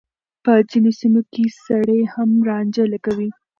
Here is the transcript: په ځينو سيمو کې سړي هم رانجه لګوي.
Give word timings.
په 0.43 0.53
ځينو 0.69 0.91
سيمو 0.99 1.21
کې 1.31 1.43
سړي 1.65 2.01
هم 2.13 2.29
رانجه 2.47 2.83
لګوي. 2.93 3.29